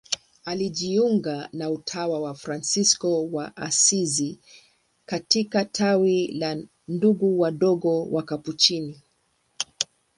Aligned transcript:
Alijiunga 0.45 1.49
na 1.53 1.69
utawa 1.69 2.21
wa 2.21 2.35
Fransisko 2.35 3.25
wa 3.27 3.57
Asizi 3.57 4.39
katika 5.05 5.65
tawi 5.65 6.27
la 6.27 6.57
Ndugu 6.87 7.39
Wadogo 7.39 8.05
Wakapuchini. 8.05 9.01